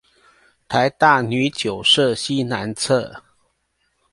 [0.67, 3.21] 臺大女九舍西南側